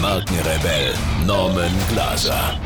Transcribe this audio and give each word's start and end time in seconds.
Markenrebell 0.00 0.94
Norman 1.26 1.70
Glaser. 1.90 2.58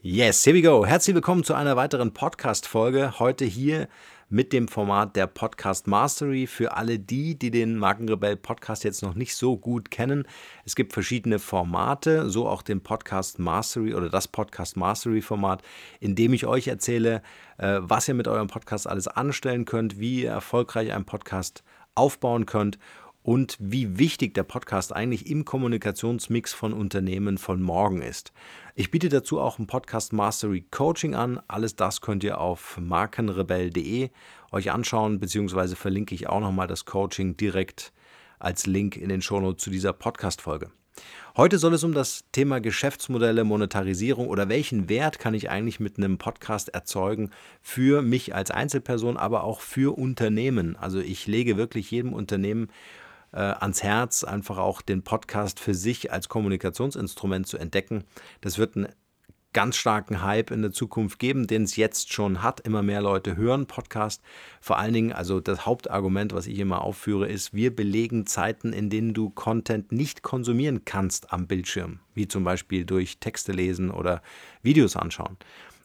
Yes, 0.00 0.46
here 0.46 0.56
we 0.56 0.62
go. 0.62 0.86
Herzlich 0.86 1.14
willkommen 1.14 1.44
zu 1.44 1.52
einer 1.52 1.76
weiteren 1.76 2.14
Podcast-Folge. 2.14 3.18
Heute 3.18 3.44
hier 3.44 3.88
mit 4.30 4.54
dem 4.54 4.68
Format 4.68 5.14
der 5.14 5.26
Podcast 5.26 5.88
Mastery 5.88 6.46
für 6.46 6.74
alle 6.74 6.98
die, 6.98 7.38
die 7.38 7.50
den 7.50 7.76
Markenrebell 7.76 8.36
Podcast 8.36 8.82
jetzt 8.82 9.02
noch 9.02 9.14
nicht 9.14 9.36
so 9.36 9.58
gut 9.58 9.90
kennen. 9.90 10.26
Es 10.64 10.74
gibt 10.74 10.94
verschiedene 10.94 11.38
Formate, 11.38 12.30
so 12.30 12.48
auch 12.48 12.62
den 12.62 12.80
Podcast 12.80 13.38
Mastery 13.38 13.94
oder 13.94 14.08
das 14.08 14.26
Podcast 14.26 14.78
Mastery 14.78 15.20
Format, 15.20 15.62
in 16.00 16.14
dem 16.14 16.32
ich 16.32 16.46
euch 16.46 16.68
erzähle, 16.68 17.20
äh, 17.58 17.76
was 17.80 18.08
ihr 18.08 18.14
mit 18.14 18.26
eurem 18.26 18.48
Podcast 18.48 18.88
alles 18.88 19.06
anstellen 19.06 19.66
könnt, 19.66 20.00
wie 20.00 20.22
ihr 20.22 20.30
erfolgreich 20.30 20.92
einen 20.92 21.04
Podcast 21.04 21.62
aufbauen 21.94 22.46
könnt 22.46 22.78
und 23.26 23.56
wie 23.58 23.98
wichtig 23.98 24.34
der 24.34 24.44
Podcast 24.44 24.94
eigentlich 24.94 25.28
im 25.28 25.44
Kommunikationsmix 25.44 26.52
von 26.52 26.72
Unternehmen 26.72 27.38
von 27.38 27.60
morgen 27.60 28.00
ist. 28.00 28.32
Ich 28.76 28.92
biete 28.92 29.08
dazu 29.08 29.40
auch 29.40 29.58
ein 29.58 29.66
Podcast 29.66 30.12
Mastery 30.12 30.64
Coaching 30.70 31.16
an. 31.16 31.40
Alles 31.48 31.74
das 31.74 32.00
könnt 32.00 32.22
ihr 32.22 32.40
auf 32.40 32.78
markenrebell.de 32.80 34.10
euch 34.52 34.70
anschauen, 34.70 35.18
beziehungsweise 35.18 35.74
verlinke 35.74 36.14
ich 36.14 36.28
auch 36.28 36.38
nochmal 36.38 36.68
das 36.68 36.84
Coaching 36.84 37.36
direkt 37.36 37.92
als 38.38 38.66
Link 38.66 38.96
in 38.96 39.08
den 39.08 39.22
Shownotes 39.22 39.64
zu 39.64 39.70
dieser 39.70 39.92
Podcast-Folge. 39.92 40.70
Heute 41.36 41.58
soll 41.58 41.74
es 41.74 41.82
um 41.82 41.94
das 41.94 42.26
Thema 42.30 42.60
Geschäftsmodelle, 42.60 43.42
Monetarisierung 43.42 44.28
oder 44.28 44.48
welchen 44.48 44.88
Wert 44.88 45.18
kann 45.18 45.34
ich 45.34 45.50
eigentlich 45.50 45.80
mit 45.80 45.98
einem 45.98 46.16
Podcast 46.16 46.68
erzeugen 46.68 47.30
für 47.60 48.02
mich 48.02 48.36
als 48.36 48.52
Einzelperson, 48.52 49.16
aber 49.16 49.42
auch 49.42 49.62
für 49.62 49.98
Unternehmen. 49.98 50.76
Also 50.76 51.00
ich 51.00 51.26
lege 51.26 51.56
wirklich 51.56 51.90
jedem 51.90 52.12
Unternehmen 52.12 52.68
äh, 53.32 53.38
ans 53.38 53.82
Herz, 53.82 54.24
einfach 54.24 54.58
auch 54.58 54.82
den 54.82 55.02
Podcast 55.02 55.60
für 55.60 55.74
sich 55.74 56.12
als 56.12 56.28
Kommunikationsinstrument 56.28 57.46
zu 57.46 57.58
entdecken. 57.58 58.04
Das 58.40 58.58
wird 58.58 58.76
einen 58.76 58.88
ganz 59.56 59.76
starken 59.76 60.22
Hype 60.22 60.50
in 60.50 60.60
der 60.60 60.70
Zukunft 60.70 61.18
geben, 61.18 61.46
den 61.46 61.62
es 61.62 61.76
jetzt 61.76 62.12
schon 62.12 62.42
hat. 62.42 62.60
Immer 62.60 62.82
mehr 62.82 63.00
Leute 63.00 63.38
hören 63.38 63.64
Podcast. 63.64 64.22
Vor 64.60 64.76
allen 64.76 64.92
Dingen, 64.92 65.12
also 65.14 65.40
das 65.40 65.64
Hauptargument, 65.64 66.34
was 66.34 66.46
ich 66.46 66.58
immer 66.58 66.82
aufführe, 66.82 67.26
ist, 67.26 67.54
wir 67.54 67.74
belegen 67.74 68.26
Zeiten, 68.26 68.74
in 68.74 68.90
denen 68.90 69.14
du 69.14 69.30
Content 69.30 69.92
nicht 69.92 70.22
konsumieren 70.22 70.84
kannst 70.84 71.32
am 71.32 71.46
Bildschirm, 71.46 72.00
wie 72.12 72.28
zum 72.28 72.44
Beispiel 72.44 72.84
durch 72.84 73.18
Texte 73.18 73.52
lesen 73.52 73.90
oder 73.90 74.20
Videos 74.62 74.94
anschauen. 74.94 75.38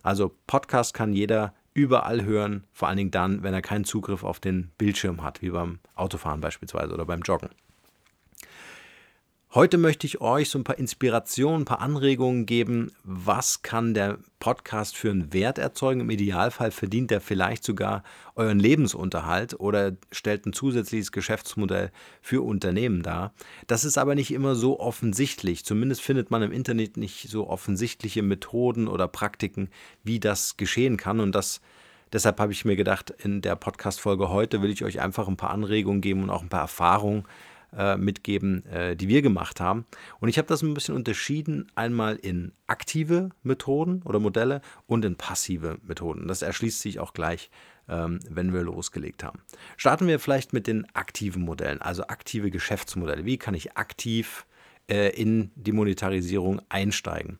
Also 0.03 0.35
Podcast 0.47 0.93
kann 0.93 1.13
jeder 1.13 1.53
überall 1.73 2.23
hören, 2.23 2.65
vor 2.73 2.87
allen 2.87 2.97
Dingen 2.97 3.11
dann, 3.11 3.43
wenn 3.43 3.53
er 3.53 3.61
keinen 3.61 3.85
Zugriff 3.85 4.23
auf 4.23 4.39
den 4.39 4.71
Bildschirm 4.77 5.23
hat, 5.23 5.41
wie 5.41 5.49
beim 5.49 5.79
Autofahren 5.95 6.41
beispielsweise 6.41 6.93
oder 6.93 7.05
beim 7.05 7.21
Joggen. 7.21 7.49
Heute 9.53 9.77
möchte 9.77 10.07
ich 10.07 10.21
euch 10.21 10.49
so 10.49 10.57
ein 10.57 10.63
paar 10.63 10.79
Inspirationen, 10.79 11.63
ein 11.63 11.65
paar 11.65 11.81
Anregungen 11.81 12.45
geben, 12.45 12.93
was 13.03 13.63
kann 13.63 13.93
der 13.93 14.19
Podcast 14.39 14.95
für 14.95 15.11
einen 15.11 15.33
Wert 15.33 15.57
erzeugen. 15.57 15.99
Im 15.99 16.09
Idealfall 16.09 16.71
verdient 16.71 17.11
er 17.11 17.19
vielleicht 17.19 17.65
sogar 17.65 18.03
euren 18.37 18.61
Lebensunterhalt 18.61 19.59
oder 19.59 19.91
stellt 20.09 20.45
ein 20.45 20.53
zusätzliches 20.53 21.11
Geschäftsmodell 21.11 21.91
für 22.21 22.45
Unternehmen 22.45 23.03
dar. 23.03 23.33
Das 23.67 23.83
ist 23.83 23.97
aber 23.97 24.15
nicht 24.15 24.31
immer 24.31 24.55
so 24.55 24.79
offensichtlich. 24.79 25.65
Zumindest 25.65 26.01
findet 26.01 26.31
man 26.31 26.43
im 26.43 26.53
Internet 26.53 26.95
nicht 26.95 27.27
so 27.27 27.49
offensichtliche 27.49 28.23
Methoden 28.23 28.87
oder 28.87 29.09
Praktiken, 29.09 29.67
wie 30.01 30.21
das 30.21 30.55
geschehen 30.55 30.95
kann. 30.95 31.19
Und 31.19 31.35
das 31.35 31.59
Deshalb 32.13 32.41
habe 32.41 32.51
ich 32.51 32.65
mir 32.65 32.75
gedacht, 32.75 33.09
in 33.23 33.41
der 33.41 33.55
Podcast-Folge 33.55 34.29
heute 34.29 34.61
will 34.61 34.69
ich 34.69 34.83
euch 34.83 34.99
einfach 34.99 35.29
ein 35.29 35.37
paar 35.37 35.51
Anregungen 35.51 36.01
geben 36.01 36.23
und 36.23 36.29
auch 36.29 36.41
ein 36.41 36.49
paar 36.49 36.59
Erfahrungen 36.59 37.23
äh, 37.75 37.97
mitgeben, 37.97 38.65
äh, 38.65 38.95
die 38.95 39.07
wir 39.07 39.21
gemacht 39.21 39.59
haben. 39.59 39.85
Und 40.19 40.29
ich 40.29 40.37
habe 40.37 40.47
das 40.47 40.61
ein 40.61 40.73
bisschen 40.73 40.95
unterschieden, 40.95 41.71
einmal 41.75 42.15
in 42.15 42.51
aktive 42.67 43.29
Methoden 43.43 44.01
oder 44.03 44.19
Modelle 44.19 44.61
und 44.87 45.05
in 45.05 45.15
passive 45.15 45.77
Methoden. 45.83 46.27
Das 46.27 46.41
erschließt 46.41 46.81
sich 46.81 46.99
auch 46.99 47.13
gleich, 47.13 47.49
ähm, 47.87 48.19
wenn 48.29 48.53
wir 48.53 48.63
losgelegt 48.63 49.23
haben. 49.23 49.39
Starten 49.77 50.07
wir 50.07 50.19
vielleicht 50.19 50.53
mit 50.53 50.67
den 50.67 50.85
aktiven 50.93 51.43
Modellen, 51.43 51.81
also 51.81 52.03
aktive 52.07 52.51
Geschäftsmodelle. 52.51 53.25
Wie 53.25 53.37
kann 53.37 53.53
ich 53.53 53.77
aktiv 53.77 54.45
äh, 54.89 55.09
in 55.09 55.51
die 55.55 55.71
Monetarisierung 55.71 56.61
einsteigen? 56.69 57.39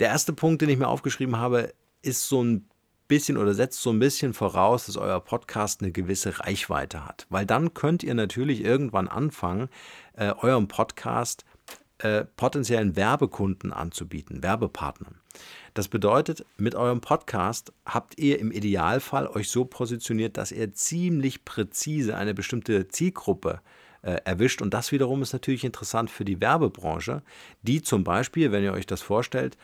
Der 0.00 0.08
erste 0.08 0.32
Punkt, 0.32 0.62
den 0.62 0.68
ich 0.68 0.78
mir 0.78 0.88
aufgeschrieben 0.88 1.36
habe, 1.36 1.72
ist 2.02 2.28
so 2.28 2.42
ein 2.42 2.68
bisschen 3.08 3.36
oder 3.36 3.54
setzt 3.54 3.82
so 3.82 3.90
ein 3.90 3.98
bisschen 3.98 4.34
voraus, 4.34 4.86
dass 4.86 4.96
euer 4.96 5.20
Podcast 5.20 5.82
eine 5.82 5.90
gewisse 5.90 6.40
Reichweite 6.40 7.04
hat. 7.04 7.26
Weil 7.30 7.46
dann 7.46 7.74
könnt 7.74 8.02
ihr 8.02 8.14
natürlich 8.14 8.64
irgendwann 8.64 9.08
anfangen, 9.08 9.68
äh, 10.14 10.32
eurem 10.40 10.68
Podcast 10.68 11.44
äh, 11.98 12.24
potenziellen 12.36 12.94
Werbekunden 12.94 13.72
anzubieten, 13.72 14.42
Werbepartnern. 14.42 15.20
Das 15.74 15.88
bedeutet, 15.88 16.44
mit 16.56 16.74
eurem 16.74 17.00
Podcast 17.00 17.72
habt 17.84 18.18
ihr 18.18 18.38
im 18.38 18.52
Idealfall 18.52 19.26
euch 19.26 19.50
so 19.50 19.64
positioniert, 19.64 20.36
dass 20.36 20.52
ihr 20.52 20.72
ziemlich 20.72 21.44
präzise 21.44 22.16
eine 22.16 22.34
bestimmte 22.34 22.88
Zielgruppe 22.88 23.60
äh, 24.02 24.20
erwischt. 24.24 24.62
Und 24.62 24.74
das 24.74 24.92
wiederum 24.92 25.22
ist 25.22 25.32
natürlich 25.32 25.64
interessant 25.64 26.10
für 26.10 26.24
die 26.24 26.40
Werbebranche, 26.40 27.22
die 27.62 27.82
zum 27.82 28.04
Beispiel, 28.04 28.52
wenn 28.52 28.62
ihr 28.62 28.72
euch 28.72 28.86
das 28.86 29.02
vorstellt, 29.02 29.56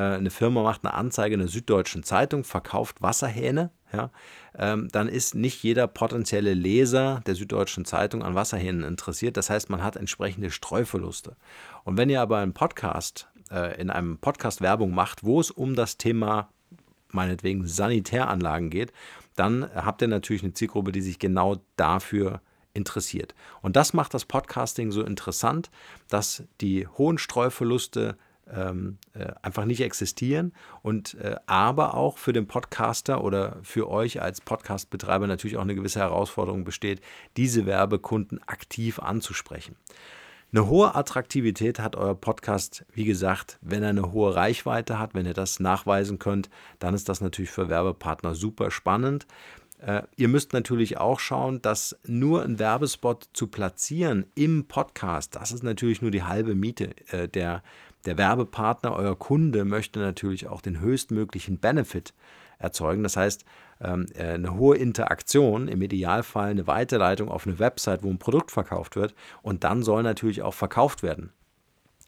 eine 0.00 0.30
Firma 0.30 0.62
macht 0.62 0.84
eine 0.84 0.94
Anzeige 0.94 1.34
in 1.34 1.40
der 1.40 1.48
Süddeutschen 1.48 2.02
Zeitung, 2.02 2.44
verkauft 2.44 3.02
Wasserhähne, 3.02 3.70
ja, 3.92 4.10
ähm, 4.56 4.88
dann 4.92 5.08
ist 5.08 5.34
nicht 5.34 5.62
jeder 5.62 5.86
potenzielle 5.86 6.54
Leser 6.54 7.22
der 7.26 7.34
Süddeutschen 7.34 7.84
Zeitung 7.84 8.22
an 8.22 8.34
Wasserhähnen 8.34 8.84
interessiert. 8.84 9.36
Das 9.36 9.50
heißt, 9.50 9.70
man 9.70 9.82
hat 9.82 9.96
entsprechende 9.96 10.50
Streuverluste. 10.50 11.36
Und 11.84 11.96
wenn 11.96 12.10
ihr 12.10 12.20
aber 12.20 12.38
einen 12.38 12.52
Podcast, 12.52 13.28
äh, 13.50 13.80
in 13.80 13.90
einem 13.90 14.18
Podcast 14.18 14.60
Werbung 14.60 14.92
macht, 14.92 15.24
wo 15.24 15.40
es 15.40 15.50
um 15.50 15.74
das 15.74 15.96
Thema 15.96 16.50
meinetwegen 17.10 17.66
Sanitäranlagen 17.66 18.70
geht, 18.70 18.92
dann 19.36 19.70
habt 19.74 20.02
ihr 20.02 20.08
natürlich 20.08 20.42
eine 20.42 20.52
Zielgruppe, 20.52 20.92
die 20.92 21.00
sich 21.00 21.18
genau 21.18 21.56
dafür 21.76 22.42
interessiert. 22.74 23.34
Und 23.62 23.76
das 23.76 23.94
macht 23.94 24.12
das 24.12 24.24
Podcasting 24.24 24.90
so 24.90 25.02
interessant, 25.02 25.70
dass 26.08 26.44
die 26.60 26.86
hohen 26.86 27.18
Streuverluste 27.18 28.16
ähm, 28.54 28.98
äh, 29.14 29.32
einfach 29.42 29.64
nicht 29.64 29.80
existieren 29.80 30.52
und 30.82 31.14
äh, 31.14 31.36
aber 31.46 31.94
auch 31.94 32.18
für 32.18 32.32
den 32.32 32.46
Podcaster 32.46 33.22
oder 33.22 33.58
für 33.62 33.88
euch 33.88 34.20
als 34.20 34.40
Podcastbetreiber 34.40 35.26
natürlich 35.26 35.56
auch 35.56 35.62
eine 35.62 35.74
gewisse 35.74 36.00
Herausforderung 36.00 36.64
besteht, 36.64 37.00
diese 37.36 37.66
Werbekunden 37.66 38.40
aktiv 38.46 38.98
anzusprechen. 38.98 39.76
Eine 40.50 40.66
hohe 40.66 40.94
Attraktivität 40.94 41.78
hat 41.78 41.94
euer 41.94 42.14
Podcast, 42.14 42.86
wie 42.94 43.04
gesagt, 43.04 43.58
wenn 43.60 43.82
er 43.82 43.90
eine 43.90 44.12
hohe 44.12 44.34
Reichweite 44.34 44.98
hat, 44.98 45.12
wenn 45.12 45.26
ihr 45.26 45.34
das 45.34 45.60
nachweisen 45.60 46.18
könnt, 46.18 46.48
dann 46.78 46.94
ist 46.94 47.10
das 47.10 47.20
natürlich 47.20 47.50
für 47.50 47.68
Werbepartner 47.68 48.34
super 48.34 48.70
spannend. 48.70 49.26
Äh, 49.78 50.02
ihr 50.16 50.28
müsst 50.28 50.54
natürlich 50.54 50.96
auch 50.96 51.20
schauen, 51.20 51.60
dass 51.60 51.98
nur 52.06 52.42
ein 52.42 52.58
Werbespot 52.58 53.28
zu 53.34 53.46
platzieren 53.48 54.24
im 54.34 54.66
Podcast, 54.66 55.36
das 55.36 55.52
ist 55.52 55.62
natürlich 55.62 56.00
nur 56.00 56.10
die 56.10 56.22
halbe 56.22 56.54
Miete 56.54 56.94
äh, 57.12 57.28
der 57.28 57.62
der 58.04 58.18
Werbepartner, 58.18 58.94
euer 58.94 59.18
Kunde, 59.18 59.64
möchte 59.64 59.98
natürlich 59.98 60.46
auch 60.48 60.60
den 60.60 60.80
höchstmöglichen 60.80 61.58
Benefit 61.58 62.14
erzeugen. 62.58 63.02
Das 63.02 63.16
heißt, 63.16 63.44
ähm, 63.80 64.06
äh, 64.14 64.34
eine 64.34 64.54
hohe 64.54 64.76
Interaktion, 64.76 65.68
im 65.68 65.82
Idealfall 65.82 66.50
eine 66.50 66.66
Weiterleitung 66.66 67.28
auf 67.28 67.46
eine 67.46 67.58
Website, 67.58 68.02
wo 68.02 68.10
ein 68.10 68.18
Produkt 68.18 68.50
verkauft 68.50 68.96
wird. 68.96 69.14
Und 69.42 69.64
dann 69.64 69.82
soll 69.82 70.02
natürlich 70.02 70.42
auch 70.42 70.54
verkauft 70.54 71.02
werden. 71.02 71.32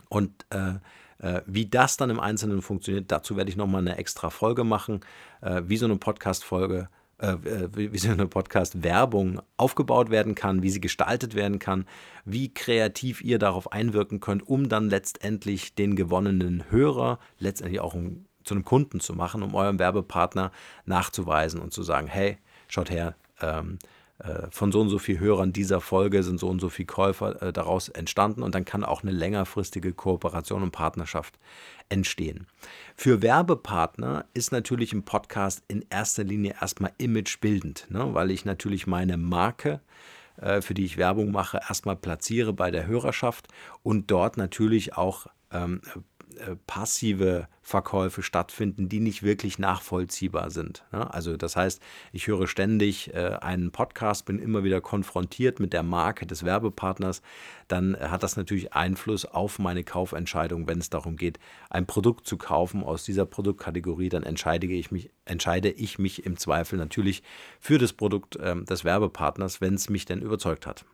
Und 0.08 0.46
äh, 0.50 0.74
äh, 1.18 1.42
wie 1.46 1.66
das 1.66 1.96
dann 1.96 2.10
im 2.10 2.20
Einzelnen 2.20 2.62
funktioniert, 2.62 3.12
dazu 3.12 3.36
werde 3.36 3.50
ich 3.50 3.56
nochmal 3.56 3.82
eine 3.82 3.98
extra 3.98 4.30
Folge 4.30 4.64
machen, 4.64 5.00
äh, 5.40 5.62
wie 5.66 5.76
so 5.76 5.86
eine 5.86 5.96
Podcast-Folge 5.96 6.88
äh, 7.20 7.32
äh, 7.32 7.68
wie 7.74 7.98
so 7.98 8.10
eine 8.10 8.26
Podcast-Werbung 8.26 9.42
aufgebaut 9.58 10.10
werden 10.10 10.34
kann, 10.34 10.62
wie 10.62 10.70
sie 10.70 10.80
gestaltet 10.80 11.34
werden 11.34 11.58
kann, 11.58 11.84
wie 12.24 12.52
kreativ 12.52 13.22
ihr 13.22 13.38
darauf 13.38 13.72
einwirken 13.72 14.20
könnt, 14.20 14.46
um 14.48 14.70
dann 14.70 14.88
letztendlich 14.88 15.74
den 15.74 15.96
gewonnenen 15.96 16.64
Hörer 16.70 17.18
letztendlich 17.38 17.80
auch 17.80 17.92
um, 17.92 18.24
zu 18.42 18.54
einem 18.54 18.64
Kunden 18.64 19.00
zu 19.00 19.12
machen, 19.12 19.42
um 19.42 19.54
eurem 19.54 19.78
Werbepartner 19.78 20.50
nachzuweisen 20.86 21.60
und 21.60 21.74
zu 21.74 21.82
sagen, 21.82 22.06
hey, 22.06 22.38
schaut 22.68 22.90
her, 22.90 23.16
ähm, 23.42 23.78
äh, 23.82 23.99
von 24.50 24.72
so 24.72 24.80
und 24.80 24.88
so 24.88 24.98
viel 24.98 25.18
Hörern 25.18 25.52
dieser 25.52 25.80
Folge 25.80 26.22
sind 26.22 26.38
so 26.40 26.48
und 26.48 26.60
so 26.60 26.68
viele 26.68 26.86
Käufer 26.86 27.42
äh, 27.42 27.52
daraus 27.52 27.88
entstanden 27.88 28.42
und 28.42 28.54
dann 28.54 28.64
kann 28.64 28.84
auch 28.84 29.02
eine 29.02 29.12
längerfristige 29.12 29.92
Kooperation 29.92 30.62
und 30.62 30.72
Partnerschaft 30.72 31.38
entstehen. 31.88 32.46
Für 32.96 33.22
Werbepartner 33.22 34.26
ist 34.34 34.52
natürlich 34.52 34.92
ein 34.92 35.04
Podcast 35.04 35.62
in 35.68 35.84
erster 35.90 36.24
Linie 36.24 36.56
erstmal 36.60 36.92
imagebildend, 36.98 37.86
ne? 37.90 38.14
weil 38.14 38.30
ich 38.30 38.44
natürlich 38.44 38.86
meine 38.86 39.16
Marke 39.16 39.80
äh, 40.40 40.60
für 40.60 40.74
die 40.74 40.84
ich 40.84 40.96
Werbung 40.96 41.30
mache, 41.30 41.60
erstmal 41.68 41.96
platziere 41.96 42.52
bei 42.52 42.70
der 42.70 42.86
Hörerschaft 42.86 43.48
und 43.82 44.10
dort 44.10 44.36
natürlich 44.36 44.96
auch 44.96 45.26
ähm, 45.52 45.80
äh, 45.94 45.98
passive 46.66 47.48
Verkäufe 47.62 48.22
stattfinden, 48.22 48.88
die 48.88 49.00
nicht 49.00 49.22
wirklich 49.22 49.58
nachvollziehbar 49.58 50.50
sind. 50.50 50.84
Ne? 50.92 51.12
Also 51.12 51.36
das 51.36 51.56
heißt, 51.56 51.80
ich 52.12 52.26
höre 52.26 52.46
ständig 52.46 53.14
äh, 53.14 53.36
einen 53.40 53.70
Podcast, 53.70 54.24
bin 54.24 54.38
immer 54.38 54.64
wieder 54.64 54.80
konfrontiert 54.80 55.60
mit 55.60 55.72
der 55.72 55.82
Marke 55.82 56.26
des 56.26 56.44
Werbepartners, 56.44 57.22
dann 57.68 57.96
hat 57.96 58.22
das 58.22 58.36
natürlich 58.36 58.72
Einfluss 58.72 59.24
auf 59.24 59.58
meine 59.58 59.84
Kaufentscheidung, 59.84 60.66
wenn 60.66 60.78
es 60.78 60.90
darum 60.90 61.16
geht, 61.16 61.38
ein 61.68 61.86
Produkt 61.86 62.26
zu 62.26 62.36
kaufen 62.36 62.82
aus 62.82 63.04
dieser 63.04 63.26
Produktkategorie, 63.26 64.08
dann 64.08 64.22
entscheide 64.22 64.66
ich 64.66 64.90
mich, 64.90 65.10
entscheide 65.24 65.70
ich 65.70 65.98
mich 65.98 66.26
im 66.26 66.36
Zweifel 66.36 66.78
natürlich 66.78 67.22
für 67.60 67.78
das 67.78 67.92
Produkt 67.92 68.38
ähm, 68.42 68.64
des 68.64 68.84
Werbepartners, 68.84 69.60
wenn 69.60 69.74
es 69.74 69.88
mich 69.88 70.06
denn 70.06 70.22
überzeugt 70.22 70.66
hat. 70.66 70.84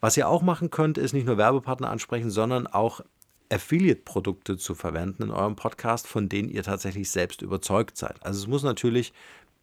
Was 0.00 0.16
ihr 0.16 0.28
auch 0.28 0.42
machen 0.42 0.70
könnt, 0.70 0.98
ist 0.98 1.12
nicht 1.12 1.26
nur 1.26 1.38
Werbepartner 1.38 1.88
ansprechen, 1.88 2.30
sondern 2.30 2.66
auch 2.66 3.00
Affiliate-Produkte 3.50 4.56
zu 4.56 4.74
verwenden 4.74 5.24
in 5.24 5.30
eurem 5.30 5.56
Podcast, 5.56 6.06
von 6.06 6.28
denen 6.28 6.48
ihr 6.48 6.62
tatsächlich 6.62 7.10
selbst 7.10 7.42
überzeugt 7.42 7.96
seid. 7.96 8.24
Also 8.24 8.40
es 8.40 8.46
muss 8.46 8.62
natürlich, 8.62 9.12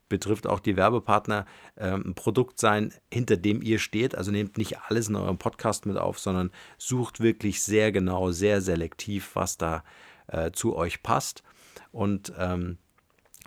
betrifft 0.09 0.45
auch 0.45 0.59
die 0.59 0.75
Werbepartner, 0.75 1.45
äh, 1.75 1.91
ein 1.91 2.13
Produkt 2.15 2.59
sein, 2.59 2.93
hinter 3.11 3.37
dem 3.37 3.61
ihr 3.61 3.79
steht. 3.79 4.15
Also 4.15 4.31
nehmt 4.31 4.57
nicht 4.57 4.79
alles 4.79 5.09
in 5.09 5.15
eurem 5.15 5.37
Podcast 5.37 5.85
mit 5.85 5.97
auf, 5.97 6.19
sondern 6.19 6.51
sucht 6.77 7.19
wirklich 7.19 7.61
sehr 7.63 7.91
genau, 7.91 8.31
sehr 8.31 8.61
selektiv, 8.61 9.31
was 9.35 9.57
da 9.57 9.83
äh, 10.27 10.51
zu 10.51 10.75
euch 10.75 11.01
passt. 11.01 11.43
Und 11.91 12.33
ähm, 12.37 12.77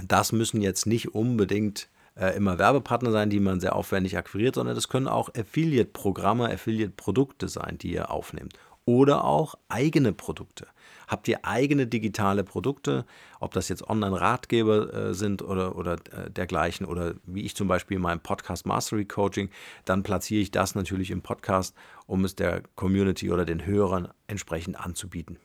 das 0.02 0.32
müssen 0.32 0.60
jetzt 0.60 0.86
nicht 0.86 1.14
unbedingt 1.14 1.88
äh, 2.16 2.36
immer 2.36 2.58
Werbepartner 2.58 3.12
sein, 3.12 3.30
die 3.30 3.40
man 3.40 3.60
sehr 3.60 3.76
aufwendig 3.76 4.16
akquiriert, 4.16 4.54
sondern 4.54 4.74
das 4.74 4.88
können 4.88 5.08
auch 5.08 5.28
Affiliate-Programme, 5.34 6.50
Affiliate-Produkte 6.50 7.48
sein, 7.48 7.78
die 7.78 7.92
ihr 7.92 8.10
aufnehmt 8.10 8.54
oder 8.86 9.24
auch 9.24 9.54
eigene 9.68 10.12
Produkte. 10.12 10.66
Habt 11.06 11.28
ihr 11.28 11.44
eigene 11.44 11.86
digitale 11.86 12.44
Produkte, 12.44 13.04
ob 13.40 13.52
das 13.52 13.68
jetzt 13.68 13.88
Online-Ratgeber 13.88 14.94
äh, 14.94 15.14
sind 15.14 15.42
oder, 15.42 15.76
oder 15.76 15.94
äh, 16.12 16.30
dergleichen 16.30 16.86
oder 16.86 17.14
wie 17.24 17.42
ich 17.42 17.54
zum 17.54 17.68
Beispiel 17.68 17.96
in 17.96 18.02
meinem 18.02 18.20
Podcast 18.20 18.66
Mastery 18.66 19.04
Coaching, 19.04 19.50
dann 19.84 20.02
platziere 20.02 20.40
ich 20.40 20.50
das 20.50 20.74
natürlich 20.74 21.10
im 21.10 21.22
Podcast, 21.22 21.74
um 22.06 22.24
es 22.24 22.36
der 22.36 22.62
Community 22.74 23.30
oder 23.30 23.44
den 23.44 23.66
Hörern 23.66 24.08
entsprechend 24.26 24.78
anzubieten. 24.80 25.38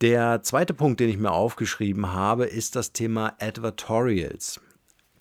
Der 0.00 0.42
zweite 0.42 0.74
Punkt, 0.74 1.00
den 1.00 1.08
ich 1.08 1.18
mir 1.18 1.32
aufgeschrieben 1.32 2.12
habe, 2.12 2.46
ist 2.46 2.76
das 2.76 2.92
Thema 2.92 3.34
Advertorials 3.40 4.60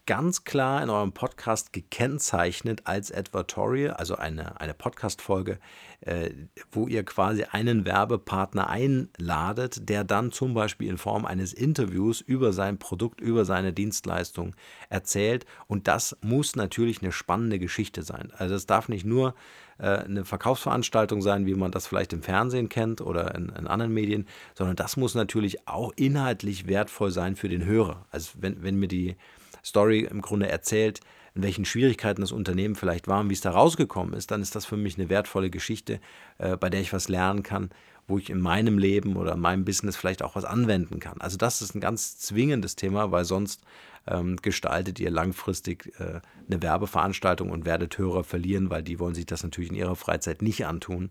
ganz 0.05 0.43
klar 0.43 0.83
in 0.83 0.89
eurem 0.89 1.13
Podcast 1.13 1.71
gekennzeichnet 1.71 2.81
als 2.85 3.11
Advertorial, 3.11 3.93
also 3.93 4.15
eine, 4.15 4.59
eine 4.59 4.73
Podcast-Folge, 4.73 5.59
äh, 6.01 6.31
wo 6.71 6.87
ihr 6.87 7.03
quasi 7.03 7.43
einen 7.43 7.85
Werbepartner 7.85 8.69
einladet, 8.69 9.87
der 9.87 10.03
dann 10.03 10.31
zum 10.31 10.53
Beispiel 10.53 10.89
in 10.89 10.97
Form 10.97 11.25
eines 11.25 11.53
Interviews 11.53 12.19
über 12.19 12.51
sein 12.51 12.77
Produkt, 12.79 13.21
über 13.21 13.45
seine 13.45 13.71
Dienstleistung 13.71 14.55
erzählt. 14.89 15.45
Und 15.67 15.87
das 15.87 16.17
muss 16.21 16.55
natürlich 16.55 17.01
eine 17.01 17.11
spannende 17.11 17.59
Geschichte 17.59 18.03
sein. 18.03 18.31
Also 18.37 18.55
es 18.55 18.65
darf 18.65 18.89
nicht 18.89 19.05
nur 19.05 19.35
äh, 19.77 19.99
eine 19.99 20.25
Verkaufsveranstaltung 20.25 21.21
sein, 21.21 21.45
wie 21.45 21.55
man 21.55 21.71
das 21.71 21.87
vielleicht 21.87 22.13
im 22.13 22.23
Fernsehen 22.23 22.67
kennt 22.67 22.99
oder 22.99 23.33
in, 23.35 23.49
in, 23.49 23.67
anderen 23.67 23.93
Medien, 23.93 24.27
sondern 24.53 24.75
das 24.75 24.97
muss 24.97 25.15
natürlich 25.15 25.67
auch 25.67 25.93
inhaltlich 25.95 26.67
wertvoll 26.67 27.11
sein 27.11 27.35
für 27.35 27.49
den 27.49 27.63
Hörer. 27.63 28.05
Also 28.11 28.31
wenn, 28.39 28.61
wenn 28.63 28.75
mir 28.75 28.87
die 28.89 29.15
Story 29.63 30.07
im 30.09 30.21
Grunde 30.21 30.49
erzählt, 30.49 30.99
in 31.35 31.43
welchen 31.43 31.65
Schwierigkeiten 31.65 32.21
das 32.21 32.31
Unternehmen 32.31 32.75
vielleicht 32.75 33.07
war 33.07 33.19
und 33.19 33.29
wie 33.29 33.33
es 33.33 33.41
da 33.41 33.51
rausgekommen 33.51 34.13
ist, 34.13 34.31
dann 34.31 34.41
ist 34.41 34.55
das 34.55 34.65
für 34.65 34.77
mich 34.77 34.97
eine 34.97 35.09
wertvolle 35.09 35.49
Geschichte, 35.49 35.99
äh, 36.37 36.57
bei 36.57 36.69
der 36.69 36.81
ich 36.81 36.93
was 36.93 37.09
lernen 37.09 37.43
kann, 37.43 37.69
wo 38.07 38.17
ich 38.17 38.29
in 38.29 38.39
meinem 38.39 38.77
Leben 38.77 39.15
oder 39.15 39.33
in 39.33 39.39
meinem 39.39 39.65
Business 39.65 39.95
vielleicht 39.95 40.21
auch 40.21 40.35
was 40.35 40.45
anwenden 40.45 40.99
kann. 40.99 41.19
Also 41.21 41.37
das 41.37 41.61
ist 41.61 41.73
ein 41.73 41.81
ganz 41.81 42.19
zwingendes 42.19 42.75
Thema, 42.75 43.11
weil 43.11 43.25
sonst 43.25 43.63
ähm, 44.05 44.35
gestaltet 44.37 44.99
ihr 44.99 45.09
langfristig 45.09 45.93
äh, 45.99 46.19
eine 46.47 46.61
Werbeveranstaltung 46.61 47.49
und 47.49 47.65
werdet 47.65 47.97
Hörer 47.97 48.23
verlieren, 48.23 48.69
weil 48.69 48.83
die 48.83 48.99
wollen 48.99 49.15
sich 49.15 49.25
das 49.25 49.43
natürlich 49.43 49.71
in 49.71 49.77
ihrer 49.77 49.95
Freizeit 49.95 50.41
nicht 50.41 50.65
antun, 50.65 51.09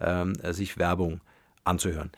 ähm, 0.00 0.34
sich 0.50 0.76
Werbung 0.78 1.20
anzuhören 1.64 2.10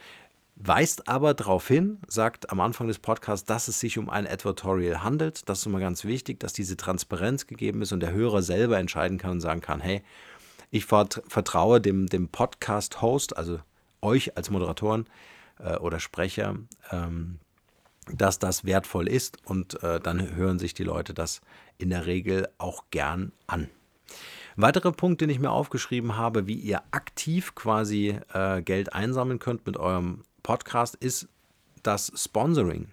weist 0.57 1.09
aber 1.09 1.35
darauf 1.35 1.67
hin, 1.67 1.99
sagt 2.07 2.51
am 2.51 2.61
Anfang 2.61 2.87
des 2.87 2.99
Podcasts, 2.99 3.45
dass 3.45 3.69
es 3.69 3.81
sich 3.81 3.99
um 3.99 4.09
ein 4.09 4.27
Advertorial 4.27 5.03
handelt. 5.03 5.49
Das 5.49 5.61
ist 5.61 5.67
immer 5.67 5.81
ganz 5.81 6.05
wichtig, 6.05 6.41
dass 6.41 6.53
diese 6.53 6.77
Transparenz 6.77 7.47
gegeben 7.47 7.83
ist 7.83 7.93
und 7.93 8.01
der 8.01 8.13
Hörer 8.13 8.43
selber 8.43 8.79
entscheiden 8.79 9.19
kann 9.19 9.33
und 9.33 9.41
sagen 9.41 9.61
kann, 9.61 9.81
hey, 9.81 10.03
ich 10.71 10.87
vertraue 10.87 11.81
dem, 11.81 12.07
dem 12.07 12.29
Podcast-Host, 12.29 13.37
also 13.37 13.61
euch 14.01 14.37
als 14.37 14.51
Moderatoren 14.51 15.07
äh, 15.59 15.77
oder 15.77 16.01
Sprecher, 16.01 16.57
ähm, 16.91 17.39
dass 18.13 18.39
das 18.39 18.65
wertvoll 18.65 19.09
ist 19.09 19.39
und 19.47 19.83
äh, 19.83 19.99
dann 20.01 20.35
hören 20.35 20.59
sich 20.59 20.75
die 20.75 20.85
Leute 20.85 21.15
das 21.15 21.41
in 21.79 21.91
der 21.91 22.07
Regel 22.07 22.49
auch 22.59 22.85
gern 22.91 23.33
an. 23.47 23.71
Weitere 24.57 24.93
Punkt, 24.93 25.21
den 25.21 25.31
ich 25.31 25.41
mir 25.41 25.51
aufgeschrieben 25.51 26.17
habe, 26.17 26.47
wie 26.47 26.55
ihr 26.55 26.83
aktiv 26.93 27.55
quasi 27.55 28.19
äh, 28.33 28.63
Geld 28.63 28.93
einsammeln 28.93 29.39
könnt 29.39 29.67
mit 29.67 29.77
eurem 29.77 30.23
Podcast 30.45 30.95
ist 30.95 31.27
das 31.83 32.13
Sponsoring. 32.15 32.89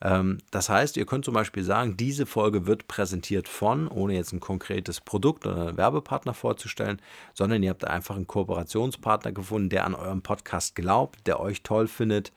Ähm, 0.00 0.38
das 0.50 0.68
heißt, 0.68 0.96
ihr 0.96 1.06
könnt 1.06 1.24
zum 1.24 1.34
Beispiel 1.34 1.62
sagen, 1.62 1.96
diese 1.96 2.26
Folge 2.26 2.66
wird 2.66 2.88
präsentiert 2.88 3.46
von, 3.46 3.86
ohne 3.86 4.14
jetzt 4.14 4.32
ein 4.32 4.40
konkretes 4.40 5.00
Produkt 5.00 5.46
oder 5.46 5.68
einen 5.68 5.76
Werbepartner 5.76 6.34
vorzustellen, 6.34 7.00
sondern 7.34 7.62
ihr 7.62 7.70
habt 7.70 7.86
einfach 7.86 8.16
einen 8.16 8.26
Kooperationspartner 8.26 9.32
gefunden, 9.32 9.68
der 9.68 9.84
an 9.84 9.94
eurem 9.94 10.22
Podcast 10.22 10.74
glaubt, 10.74 11.26
der 11.26 11.38
euch 11.38 11.62
toll 11.62 11.86
findet 11.86 12.32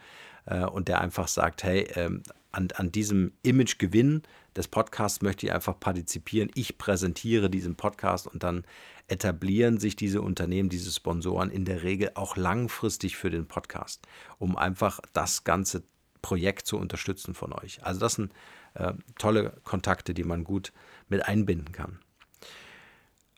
äh, 0.45 0.65
und 0.65 0.87
der 0.89 1.01
einfach 1.01 1.27
sagt, 1.27 1.63
hey, 1.63 1.87
ähm, 1.95 2.21
an, 2.51 2.67
an 2.75 2.91
diesem 2.91 3.31
Imagegewinn 3.41 4.21
des 4.55 4.67
Podcasts 4.67 5.21
möchte 5.21 5.45
ich 5.45 5.53
einfach 5.53 5.79
partizipieren. 5.79 6.49
Ich 6.55 6.77
präsentiere 6.77 7.49
diesen 7.49 7.75
Podcast 7.75 8.27
und 8.27 8.43
dann 8.43 8.63
etablieren 9.07 9.79
sich 9.79 9.95
diese 9.95 10.21
Unternehmen, 10.21 10.69
diese 10.69 10.91
Sponsoren 10.91 11.51
in 11.51 11.65
der 11.65 11.83
Regel 11.83 12.11
auch 12.15 12.37
langfristig 12.37 13.17
für 13.17 13.29
den 13.29 13.47
Podcast, 13.47 14.07
um 14.39 14.57
einfach 14.57 14.99
das 15.13 15.43
ganze 15.43 15.83
Projekt 16.21 16.65
zu 16.65 16.77
unterstützen 16.77 17.35
von 17.35 17.53
euch. 17.53 17.83
Also 17.83 17.99
das 17.99 18.15
sind 18.15 18.33
äh, 18.73 18.93
tolle 19.17 19.57
Kontakte, 19.63 20.13
die 20.13 20.23
man 20.23 20.43
gut 20.43 20.73
mit 21.07 21.25
einbinden 21.27 21.71
kann. 21.71 21.99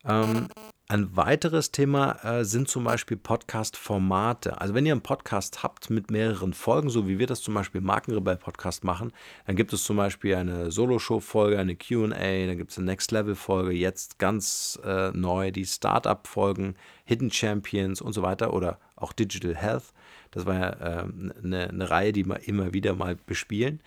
Ähm, 0.06 0.48
ein 0.90 1.18
weiteres 1.18 1.72
Thema 1.72 2.24
äh, 2.24 2.46
sind 2.46 2.70
zum 2.70 2.86
Beispiel 2.86 3.18
Podcast-Formate. 3.18 4.62
Also 4.62 4.74
wenn 4.74 4.86
ihr 4.86 4.94
einen 4.94 5.02
Podcast 5.02 5.62
habt 5.62 5.90
mit 5.90 6.12
mehreren 6.12 6.54
Folgen, 6.54 6.90
so 6.90 7.10
wie 7.10 7.20
wir 7.20 7.28
das 7.28 7.42
zum 7.42 7.56
Beispiel 7.56 7.82
Markenrebell-Podcast 7.82 8.86
machen, 8.86 9.12
dann 9.46 9.58
gibt 9.58 9.74
es 9.74 9.84
zum 9.84 9.98
Beispiel 9.98 10.36
eine 10.36 10.72
Solo-Show-Folge, 10.72 11.60
eine 11.60 11.76
Q&A, 11.76 12.48
dann 12.48 12.58
gibt 12.58 12.72
es 12.72 12.78
eine 12.78 12.86
Next-Level-Folge, 12.86 13.72
jetzt 13.72 14.18
ganz 14.18 14.80
äh, 14.86 15.12
neu 15.12 15.52
die 15.52 15.66
Startup-Folgen, 15.66 16.76
Hidden 17.04 17.32
Champions 17.32 18.02
und 18.02 18.14
so 18.14 18.22
weiter 18.22 18.54
oder 18.54 18.80
auch 18.96 19.12
Digital 19.12 19.56
Health. 19.56 19.94
Das 20.32 20.46
war 20.46 20.56
ja 20.56 20.70
äh, 20.70 21.06
eine, 21.44 21.68
eine 21.68 21.90
Reihe, 21.90 22.14
die 22.14 22.26
wir 22.26 22.48
immer 22.48 22.74
wieder 22.74 22.96
mal 22.96 23.18
bespielen. 23.26 23.82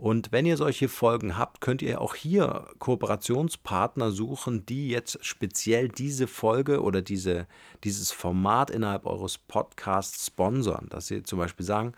Und 0.00 0.32
wenn 0.32 0.46
ihr 0.46 0.56
solche 0.56 0.88
Folgen 0.88 1.36
habt, 1.36 1.60
könnt 1.60 1.82
ihr 1.82 2.00
auch 2.00 2.14
hier 2.14 2.68
Kooperationspartner 2.78 4.12
suchen, 4.12 4.64
die 4.64 4.88
jetzt 4.88 5.18
speziell 5.22 5.90
diese 5.90 6.26
Folge 6.26 6.80
oder 6.80 7.02
diese, 7.02 7.46
dieses 7.84 8.10
Format 8.10 8.70
innerhalb 8.70 9.04
eures 9.04 9.36
Podcasts 9.36 10.28
sponsern. 10.28 10.86
Dass 10.88 11.08
sie 11.08 11.22
zum 11.22 11.38
Beispiel 11.38 11.66
sagen, 11.66 11.92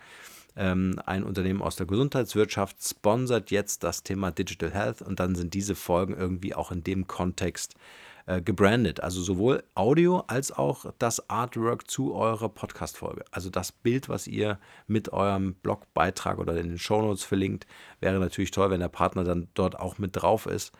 ähm, 0.57 0.99
ein 1.05 1.23
Unternehmen 1.23 1.61
aus 1.61 1.77
der 1.77 1.85
Gesundheitswirtschaft 1.85 2.75
sponsert 2.83 3.51
jetzt 3.51 3.85
das 3.85 4.03
Thema 4.03 4.31
Digital 4.31 4.71
Health 4.71 5.01
und 5.01 5.21
dann 5.21 5.33
sind 5.35 5.53
diese 5.53 5.73
Folgen 5.73 6.13
irgendwie 6.13 6.53
auch 6.53 6.73
in 6.73 6.83
dem 6.83 7.07
Kontext 7.07 7.75
äh, 8.25 8.41
gebrandet. 8.41 9.01
Also 9.01 9.21
sowohl 9.21 9.63
Audio 9.75 10.23
als 10.27 10.51
auch 10.51 10.85
das 10.97 11.29
Artwork 11.29 11.89
zu 11.89 12.13
eurer 12.15 12.49
Podcast-Folge. 12.49 13.25
Also 13.31 13.49
das 13.49 13.71
Bild, 13.71 14.09
was 14.09 14.27
ihr 14.27 14.59
mit 14.87 15.11
eurem 15.11 15.55
Blogbeitrag 15.55 16.37
oder 16.37 16.55
in 16.57 16.69
den 16.69 16.79
Shownotes 16.79 17.23
verlinkt, 17.23 17.67
wäre 17.99 18.19
natürlich 18.19 18.51
toll, 18.51 18.69
wenn 18.69 18.79
der 18.79 18.87
Partner 18.87 19.23
dann 19.23 19.49
dort 19.53 19.77
auch 19.79 19.97
mit 19.97 20.15
drauf 20.15 20.45
ist. 20.45 20.71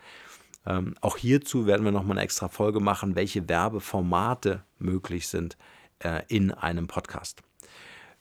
Ähm, 0.66 0.94
auch 1.00 1.16
hierzu 1.16 1.66
werden 1.66 1.84
wir 1.84 1.92
nochmal 1.92 2.16
eine 2.16 2.24
extra 2.24 2.48
Folge 2.48 2.80
machen, 2.80 3.14
welche 3.14 3.48
Werbeformate 3.48 4.62
möglich 4.78 5.28
sind 5.28 5.58
äh, 5.98 6.22
in 6.28 6.50
einem 6.50 6.86
Podcast. 6.86 7.42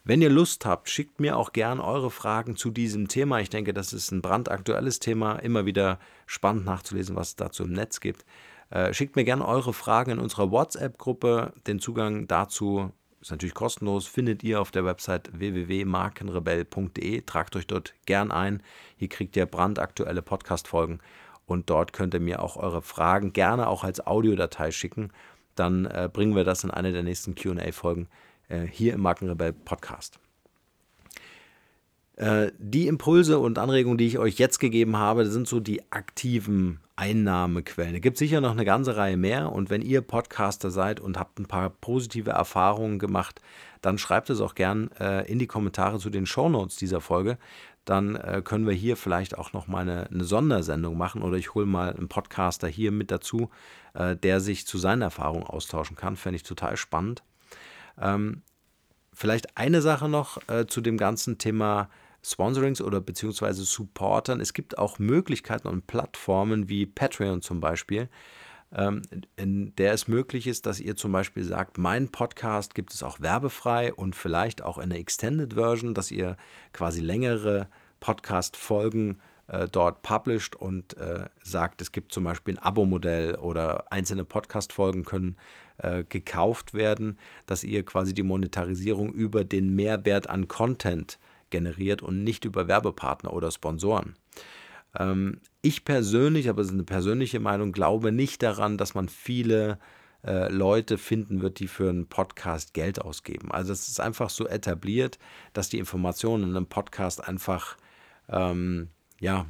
Wenn 0.05 0.21
ihr 0.21 0.29
Lust 0.29 0.65
habt, 0.65 0.89
schickt 0.89 1.21
mir 1.21 1.37
auch 1.37 1.53
gern 1.53 1.79
eure 1.79 2.11
Fragen 2.11 2.57
zu 2.57 2.71
diesem 2.71 3.07
Thema. 3.07 3.39
Ich 3.39 3.49
denke, 3.49 3.73
das 3.73 3.93
ist 3.93 4.11
ein 4.11 4.21
brandaktuelles 4.21 4.99
Thema. 4.99 5.35
Immer 5.35 5.65
wieder 5.65 5.97
spannend 6.25 6.65
nachzulesen, 6.65 7.15
was 7.15 7.29
es 7.29 7.35
dazu 7.37 7.63
im 7.63 7.71
Netz 7.71 8.01
gibt. 8.01 8.25
Äh, 8.73 8.91
schickt 8.91 9.15
mir 9.15 9.23
gerne 9.23 9.47
eure 9.47 9.71
Fragen 9.71 10.09
in 10.09 10.19
unserer 10.19 10.49
WhatsApp-Gruppe. 10.49 11.53
Den 11.67 11.79
Zugang 11.79 12.25
dazu 12.25 12.91
ist 13.21 13.29
natürlich 13.29 13.53
kostenlos, 13.53 14.07
findet 14.07 14.41
ihr 14.41 14.59
auf 14.59 14.71
der 14.71 14.83
Website 14.83 15.29
www.markenrebell.de. 15.31 17.21
Tragt 17.21 17.55
euch 17.55 17.67
dort 17.67 17.93
gern 18.07 18.31
ein. 18.31 18.63
Hier 18.97 19.09
kriegt 19.09 19.35
ihr 19.35 19.45
brandaktuelle 19.45 20.23
Podcast-Folgen 20.23 21.01
und 21.45 21.69
dort 21.69 21.93
könnt 21.93 22.15
ihr 22.15 22.19
mir 22.19 22.41
auch 22.41 22.57
eure 22.57 22.81
Fragen 22.81 23.31
gerne 23.31 23.67
auch 23.67 23.83
als 23.83 24.07
Audiodatei 24.07 24.71
schicken. 24.71 25.11
Dann 25.53 25.85
äh, 25.85 26.09
bringen 26.11 26.35
wir 26.35 26.43
das 26.43 26.63
in 26.63 26.71
eine 26.71 26.91
der 26.93 27.03
nächsten 27.03 27.35
QA-Folgen 27.35 28.07
äh, 28.49 28.61
hier 28.61 28.95
im 28.95 29.01
Markenrebell 29.01 29.53
Podcast. 29.53 30.19
Äh, 32.23 32.53
die 32.57 32.87
Impulse 32.87 33.37
und 33.37 33.59
Anregungen, 33.59 33.97
die 33.97 34.07
ich 34.07 34.17
euch 34.17 34.37
jetzt 34.37 34.59
gegeben 34.59 34.95
habe, 34.95 35.25
sind 35.25 35.45
so 35.45 35.59
die 35.59 35.81
aktiven 35.91 36.79
Einnahmequellen. 36.95 37.95
Es 37.95 38.01
gibt 38.01 38.17
sicher 38.17 38.39
noch 38.39 38.51
eine 38.51 38.63
ganze 38.63 38.95
Reihe 38.95 39.17
mehr 39.17 39.51
und 39.51 39.69
wenn 39.69 39.81
ihr 39.81 39.99
Podcaster 39.99 40.71
seid 40.71 41.01
und 41.01 41.19
habt 41.19 41.37
ein 41.37 41.47
paar 41.47 41.69
positive 41.69 42.29
Erfahrungen 42.29 42.97
gemacht, 42.97 43.41
dann 43.81 43.97
schreibt 43.97 44.29
es 44.29 44.39
auch 44.39 44.55
gern 44.55 44.89
äh, 45.01 45.29
in 45.29 45.37
die 45.37 45.47
Kommentare 45.47 45.99
zu 45.99 46.09
den 46.09 46.25
Shownotes 46.25 46.77
dieser 46.77 47.01
Folge. 47.01 47.37
Dann 47.83 48.15
äh, 48.15 48.41
können 48.41 48.67
wir 48.67 48.73
hier 48.73 48.95
vielleicht 48.95 49.37
auch 49.37 49.51
noch 49.51 49.67
mal 49.67 49.81
eine, 49.81 50.09
eine 50.09 50.23
Sondersendung 50.23 50.97
machen 50.97 51.23
oder 51.23 51.35
ich 51.35 51.53
hole 51.53 51.65
mal 51.65 51.93
einen 51.93 52.07
Podcaster 52.07 52.69
hier 52.69 52.93
mit 52.93 53.11
dazu, 53.11 53.49
der 53.95 54.39
sich 54.39 54.65
zu 54.65 54.79
seinen 54.79 55.03
Erfahrungen 55.03 55.43
austauschen 55.43 55.95
kann. 55.95 56.15
Fände 56.15 56.37
ich 56.37 56.41
total 56.43 56.77
spannend. 56.77 57.21
Ähm, 58.01 58.41
vielleicht 59.13 59.55
eine 59.55 59.83
Sache 59.83 60.09
noch 60.09 60.39
zu 60.67 60.81
dem 60.81 60.97
ganzen 60.97 61.37
Thema 61.37 61.89
Sponsorings 62.25 62.81
oder 62.81 63.01
beziehungsweise 63.01 63.63
Supportern. 63.63 64.39
Es 64.39 64.53
gibt 64.53 64.77
auch 64.77 64.97
Möglichkeiten 64.99 65.67
und 65.67 65.87
Plattformen 65.87 66.69
wie 66.69 66.85
Patreon 66.85 67.41
zum 67.41 67.59
Beispiel, 67.59 68.09
ähm, 68.73 69.01
in 69.35 69.75
der 69.75 69.93
es 69.93 70.07
möglich 70.07 70.47
ist, 70.47 70.65
dass 70.65 70.79
ihr 70.79 70.95
zum 70.95 71.11
Beispiel 71.11 71.43
sagt, 71.43 71.77
mein 71.77 72.09
Podcast 72.09 72.75
gibt 72.75 72.93
es 72.93 73.03
auch 73.03 73.19
werbefrei 73.19 73.93
und 73.93 74.15
vielleicht 74.15 74.61
auch 74.61 74.77
in 74.77 74.89
der 74.89 74.99
Extended 74.99 75.53
Version, 75.53 75.93
dass 75.93 76.11
ihr 76.11 76.37
quasi 76.71 77.01
längere 77.01 77.67
Podcast-Folgen 77.99 79.19
äh, 79.47 79.67
dort 79.69 80.01
published 80.01 80.55
und 80.55 80.95
äh, 80.97 81.25
sagt, 81.43 81.81
es 81.81 81.91
gibt 81.91 82.13
zum 82.13 82.23
Beispiel 82.23 82.55
ein 82.55 82.63
Abo-Modell 82.63 83.35
oder 83.35 83.91
einzelne 83.91 84.23
Podcast-Folgen 84.23 85.03
können 85.03 85.35
äh, 85.77 86.03
gekauft 86.03 86.73
werden, 86.73 87.17
dass 87.45 87.63
ihr 87.63 87.83
quasi 87.83 88.13
die 88.13 88.23
Monetarisierung 88.23 89.11
über 89.11 89.43
den 89.43 89.75
Mehrwert 89.75 90.29
an 90.29 90.47
Content 90.47 91.19
generiert 91.53 92.01
und 92.01 92.24
nicht 92.25 92.43
über 92.43 92.67
Werbepartner 92.67 93.31
oder 93.31 93.51
Sponsoren. 93.51 94.15
Ähm, 95.00 95.39
ich 95.62 95.86
persönlich, 95.86 96.50
aber 96.50 96.62
es 96.62 96.67
ist 96.67 96.74
eine 96.74 96.83
persönliche 96.83 97.39
Meinung, 97.39 97.72
glaube 97.72 98.12
nicht 98.12 98.43
daran, 98.43 98.77
dass 98.77 98.95
man 98.95 99.07
viele 99.07 99.79
äh, 100.25 100.51
Leute 100.51 100.98
finden 100.98 101.41
wird, 101.41 101.60
die 101.60 101.67
für 101.67 101.89
einen 101.89 102.07
Podcast 102.07 102.74
Geld 102.74 103.00
ausgeben. 103.00 103.51
Also 103.51 103.72
es 103.72 103.88
ist 103.88 104.00
einfach 104.00 104.29
so 104.29 104.48
etabliert, 104.48 105.19
dass 105.53 105.69
die 105.69 105.79
Informationen 105.79 106.43
in 106.43 106.57
einem 106.57 106.65
Podcast 106.65 107.25
einfach 107.25 107.77
ähm, 108.29 108.89
ja, 109.19 109.45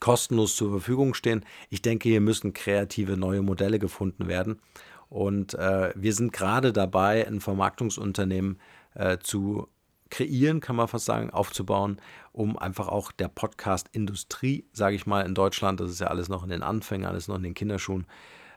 kostenlos 0.00 0.56
zur 0.56 0.70
Verfügung 0.70 1.14
stehen. 1.14 1.44
Ich 1.70 1.82
denke, 1.82 2.08
hier 2.08 2.20
müssen 2.20 2.52
kreative 2.52 3.16
neue 3.16 3.42
Modelle 3.42 3.78
gefunden 3.78 4.26
werden. 4.26 4.60
Und 5.08 5.54
äh, 5.54 5.92
wir 5.94 6.12
sind 6.12 6.32
gerade 6.32 6.72
dabei, 6.72 7.26
ein 7.28 7.40
Vermarktungsunternehmen 7.40 8.58
äh, 8.94 9.18
zu 9.18 9.68
kreieren, 10.10 10.60
kann 10.60 10.76
man 10.76 10.88
fast 10.88 11.04
sagen, 11.04 11.30
aufzubauen, 11.30 12.00
um 12.32 12.58
einfach 12.58 12.88
auch 12.88 13.12
der 13.12 13.28
Podcast-Industrie, 13.28 14.66
sage 14.72 14.96
ich 14.96 15.06
mal, 15.06 15.26
in 15.26 15.34
Deutschland, 15.34 15.80
das 15.80 15.90
ist 15.90 16.00
ja 16.00 16.08
alles 16.08 16.28
noch 16.28 16.42
in 16.42 16.50
den 16.50 16.62
Anfängen, 16.62 17.06
alles 17.06 17.28
noch 17.28 17.36
in 17.36 17.42
den 17.42 17.54
Kinderschuhen, 17.54 18.06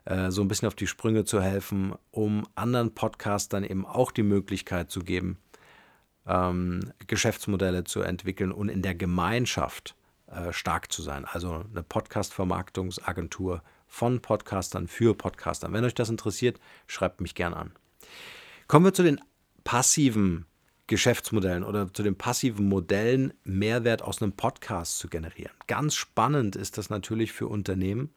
äh, 0.06 0.32
so 0.32 0.42
ein 0.42 0.48
bisschen 0.48 0.68
auf 0.68 0.76
die 0.76 0.88
Sprünge 0.88 1.26
zu 1.26 1.42
helfen, 1.42 1.94
um 2.12 2.48
anderen 2.56 2.94
Podcastern 2.94 3.64
eben 3.64 3.86
auch 3.86 4.12
die 4.12 4.24
Möglichkeit 4.24 4.92
zu 4.92 5.02
geben, 5.02 5.38
ähm, 6.26 6.92
Geschäftsmodelle 7.08 7.84
zu 7.84 8.02
entwickeln 8.02 8.52
und 8.52 8.70
in 8.70 8.82
der 8.82 8.96
Gemeinschaft 8.96 9.96
äh, 10.28 10.54
stark 10.54 10.92
zu 10.92 11.02
sein. 11.02 11.26
Also 11.26 11.66
eine 11.72 11.84
Podcast-Vermarktungsagentur 11.84 13.64
von 13.88 14.22
Podcastern 14.22 14.88
für 14.88 15.16
Podcastern. 15.16 15.74
Wenn 15.74 15.84
euch 15.84 15.96
das 15.96 16.10
interessiert, 16.10 16.60
schreibt 16.86 17.22
mich 17.22 17.34
gern 17.34 17.54
an. 17.54 17.72
Kommen 18.68 18.86
wir 18.86 18.94
zu 18.94 19.04
den 19.04 19.20
passiven 19.64 20.46
Geschäftsmodellen 20.90 21.64
oder 21.64 21.94
zu 21.94 22.02
den 22.04 22.16
passiven 22.16 22.68
Modellen, 22.68 23.32
Mehrwert 23.44 24.02
aus 24.02 24.22
einem 24.22 24.34
Podcast 24.34 24.98
zu 24.98 25.08
generieren. 25.08 25.54
Ganz 25.68 25.94
spannend 25.96 26.56
ist 26.56 26.78
das 26.78 26.90
natürlich 26.90 27.32
für 27.32 27.48
Unternehmen. 27.48 28.14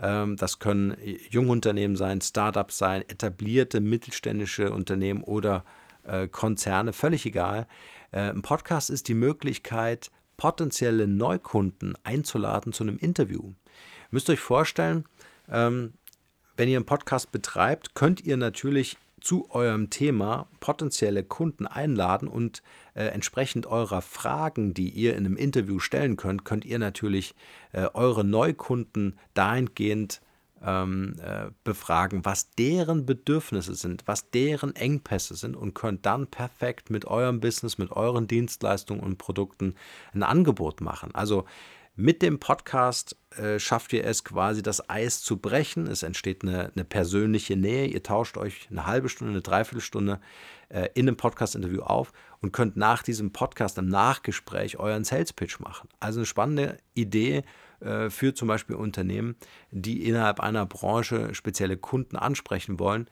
Ähm, 0.00 0.36
das 0.36 0.58
können 0.58 0.96
Jungunternehmen 1.30 1.96
sein, 1.96 2.20
Startups 2.20 2.76
sein, 2.76 3.02
etablierte 3.02 3.80
mittelständische 3.80 4.72
Unternehmen 4.72 5.22
oder 5.22 5.64
äh, 6.02 6.26
Konzerne, 6.26 6.92
völlig 6.92 7.24
egal. 7.24 7.68
Äh, 8.10 8.30
ein 8.30 8.42
Podcast 8.42 8.90
ist 8.90 9.06
die 9.06 9.14
Möglichkeit, 9.14 10.10
potenzielle 10.36 11.06
Neukunden 11.06 11.94
einzuladen 12.02 12.72
zu 12.72 12.82
einem 12.82 12.98
Interview. 12.98 13.44
Ihr 13.44 14.08
müsst 14.10 14.28
euch 14.28 14.40
vorstellen, 14.40 15.04
ähm, 15.48 15.92
wenn 16.56 16.68
ihr 16.68 16.78
einen 16.78 16.86
Podcast 16.86 17.30
betreibt, 17.30 17.94
könnt 17.94 18.22
ihr 18.22 18.36
natürlich 18.36 18.98
zu 19.22 19.50
eurem 19.50 19.88
Thema 19.88 20.48
potenzielle 20.60 21.22
Kunden 21.22 21.66
einladen 21.66 22.28
und 22.28 22.62
äh, 22.94 23.04
entsprechend 23.04 23.66
eurer 23.66 24.02
Fragen, 24.02 24.74
die 24.74 24.90
ihr 24.90 25.12
in 25.16 25.24
einem 25.24 25.36
Interview 25.36 25.78
stellen 25.78 26.16
könnt, 26.16 26.44
könnt 26.44 26.64
ihr 26.64 26.78
natürlich 26.78 27.34
äh, 27.72 27.86
eure 27.94 28.24
Neukunden 28.24 29.16
dahingehend 29.34 30.20
ähm, 30.64 31.14
äh, 31.22 31.50
befragen, 31.64 32.24
was 32.24 32.50
deren 32.50 33.06
Bedürfnisse 33.06 33.74
sind, 33.74 34.02
was 34.06 34.30
deren 34.30 34.74
Engpässe 34.76 35.34
sind 35.34 35.56
und 35.56 35.74
könnt 35.74 36.06
dann 36.06 36.26
perfekt 36.26 36.90
mit 36.90 37.04
eurem 37.04 37.40
Business, 37.40 37.78
mit 37.78 37.90
euren 37.92 38.26
Dienstleistungen 38.26 39.02
und 39.02 39.18
Produkten 39.18 39.74
ein 40.12 40.22
Angebot 40.22 40.80
machen. 40.80 41.14
Also 41.14 41.44
mit 41.94 42.22
dem 42.22 42.38
Podcast 42.38 43.16
äh, 43.36 43.58
schafft 43.58 43.92
ihr 43.92 44.04
es 44.04 44.24
quasi, 44.24 44.62
das 44.62 44.88
Eis 44.88 45.20
zu 45.20 45.36
brechen. 45.36 45.86
Es 45.86 46.02
entsteht 46.02 46.42
eine, 46.42 46.72
eine, 46.74 46.84
persönliche 46.84 47.56
Nähe. 47.56 47.86
Ihr 47.86 48.02
tauscht 48.02 48.36
euch 48.38 48.68
eine 48.70 48.86
halbe 48.86 49.08
Stunde, 49.08 49.32
eine 49.32 49.42
Dreiviertelstunde 49.42 50.20
äh, 50.70 50.88
in 50.94 51.06
einem 51.06 51.16
Podcast-Interview 51.16 51.82
auf 51.82 52.12
und 52.40 52.52
könnt 52.52 52.76
nach 52.76 53.02
diesem 53.02 53.32
Podcast 53.32 53.76
im 53.78 53.88
Nachgespräch 53.88 54.78
euren 54.78 55.04
Sales-Pitch 55.04 55.60
machen. 55.60 55.88
Also 56.00 56.20
eine 56.20 56.26
spannende 56.26 56.78
Idee 56.94 57.42
äh, 57.80 58.08
für 58.10 58.32
zum 58.32 58.48
Beispiel 58.48 58.76
Unternehmen, 58.76 59.36
die 59.70 60.08
innerhalb 60.08 60.40
einer 60.40 60.64
Branche 60.66 61.34
spezielle 61.34 61.76
Kunden 61.76 62.16
ansprechen 62.16 62.78
wollen. 62.78 63.06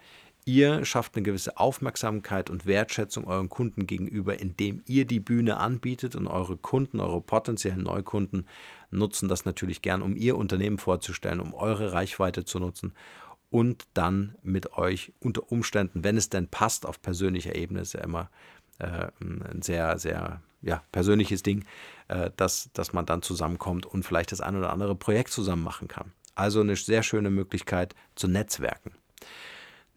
Ihr 0.45 0.85
schafft 0.85 1.15
eine 1.15 1.23
gewisse 1.23 1.59
Aufmerksamkeit 1.59 2.51
und 2.51 2.67
Wertschätzung 2.67 3.27
euren 3.27 3.49
Kunden 3.49 3.87
gegenüber, 3.87 4.41
indem 4.41 4.83
ihr 4.87 5.05
die 5.05 5.21
Bühne 5.21 5.59
anbietet 5.59 6.17
und 6.17 6.27
eure 6.27 6.57
Kunden, 6.57 7.01
eure 7.01 7.21
potenziellen 7.21 7.83
Neukunden 7.83 8.47
nutzen 8.91 9.29
das 9.29 9.45
natürlich 9.45 9.83
gern, 9.83 10.03
um 10.03 10.17
ihr 10.17 10.37
Unternehmen 10.37 10.79
vorzustellen, 10.79 11.41
um 11.41 11.55
eure 11.55 11.93
Reichweite 11.93 12.45
zu 12.45 12.59
nutzen 12.59 12.95
und 13.51 13.87
dann 13.95 14.37
mit 14.43 14.75
euch 14.75 15.13
unter 15.21 15.51
Umständen, 15.51 16.05
wenn 16.05 16.17
es 16.17 16.31
denn 16.31 16.49
passt, 16.49 16.87
auf 16.87 17.03
persönlicher 17.03 17.57
Ebene 17.57 17.81
ist 17.81 17.93
ja 17.93 18.01
immer 18.01 18.31
äh, 18.79 19.09
ein 19.21 19.61
sehr, 19.63 19.99
sehr 19.99 20.41
ja, 20.63 20.83
persönliches 20.93 21.43
Ding, 21.43 21.65
äh, 22.09 22.31
dass, 22.37 22.71
dass 22.73 22.93
man 22.93 23.07
dann 23.07 23.23
zusammenkommt 23.23 23.87
und 23.87 24.05
vielleicht 24.05 24.33
das 24.33 24.41
ein 24.41 24.57
oder 24.57 24.73
andere 24.73 24.95
Projekt 24.95 25.31
zusammen 25.31 25.65
machen 25.65 25.89
kann. 25.89 26.13
Also 26.35 26.61
eine 26.61 26.77
sehr 26.77 27.03
schöne 27.03 27.31
Möglichkeit 27.31 27.95
zu 28.15 28.29
netzwerken. 28.29 28.93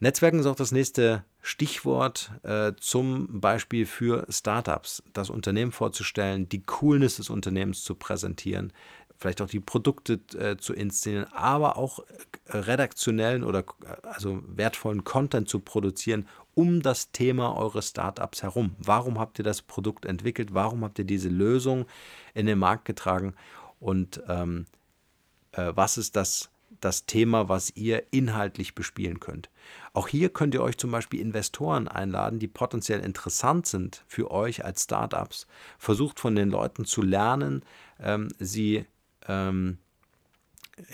Netzwerken 0.03 0.39
ist 0.39 0.47
auch 0.47 0.55
das 0.55 0.73
nächste 0.73 1.23
Stichwort 1.41 2.31
äh, 2.43 2.73
zum 2.77 3.39
Beispiel 3.39 3.85
für 3.85 4.25
Startups, 4.29 5.01
das 5.13 5.29
Unternehmen 5.29 5.71
vorzustellen, 5.71 6.49
die 6.49 6.61
Coolness 6.61 7.15
des 7.15 7.29
Unternehmens 7.29 7.85
zu 7.85 7.95
präsentieren, 7.95 8.73
vielleicht 9.17 9.41
auch 9.41 9.47
die 9.47 9.61
Produkte 9.61 10.19
äh, 10.37 10.57
zu 10.57 10.73
inszenieren, 10.73 11.31
aber 11.31 11.77
auch 11.77 11.99
äh, 12.47 12.57
redaktionellen 12.57 13.45
oder 13.45 13.59
äh, 13.59 14.05
also 14.05 14.43
wertvollen 14.45 15.05
Content 15.05 15.47
zu 15.47 15.59
produzieren 15.59 16.27
um 16.53 16.81
das 16.81 17.11
Thema 17.11 17.57
eures 17.57 17.89
Startups 17.89 18.43
herum. 18.43 18.75
Warum 18.77 19.19
habt 19.19 19.39
ihr 19.39 19.45
das 19.45 19.63
Produkt 19.63 20.05
entwickelt? 20.05 20.53
Warum 20.53 20.83
habt 20.83 20.99
ihr 20.99 21.05
diese 21.05 21.29
Lösung 21.29 21.87
in 22.35 22.45
den 22.45 22.59
Markt 22.59 22.85
getragen? 22.85 23.33
Und 23.79 24.21
ähm, 24.27 24.67
äh, 25.53 25.71
was 25.73 25.97
ist 25.97 26.15
das 26.15 26.51
das 26.83 27.05
Thema, 27.05 27.49
was 27.49 27.75
ihr 27.75 28.03
inhaltlich 28.11 28.75
bespielen 28.75 29.19
könnt. 29.19 29.49
Auch 29.93 30.07
hier 30.07 30.29
könnt 30.29 30.53
ihr 30.53 30.63
euch 30.63 30.77
zum 30.77 30.91
Beispiel 30.91 31.19
Investoren 31.19 31.87
einladen, 31.87 32.39
die 32.39 32.47
potenziell 32.47 32.99
interessant 32.99 33.65
sind 33.65 34.03
für 34.07 34.31
euch 34.31 34.65
als 34.65 34.83
Startups. 34.83 35.47
Versucht 35.77 36.19
von 36.19 36.35
den 36.35 36.49
Leuten 36.49 36.85
zu 36.85 37.01
lernen, 37.01 37.63
ähm, 37.99 38.29
sie 38.39 38.85
ähm, 39.27 39.77